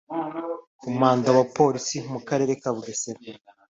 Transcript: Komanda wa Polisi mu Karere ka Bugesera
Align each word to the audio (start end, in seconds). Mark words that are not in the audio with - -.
Komanda 0.81 1.27
wa 1.37 1.45
Polisi 1.55 1.97
mu 2.11 2.19
Karere 2.27 2.51
ka 2.61 2.69
Bugesera 2.75 3.29